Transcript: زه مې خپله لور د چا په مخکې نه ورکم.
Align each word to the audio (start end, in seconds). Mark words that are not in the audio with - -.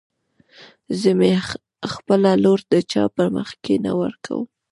زه 0.99 1.09
مې 1.19 1.31
خپله 1.93 2.31
لور 2.43 2.59
د 2.71 2.73
چا 2.91 3.03
په 3.15 3.23
مخکې 3.37 3.73
نه 3.85 3.91
ورکم. 4.01 4.41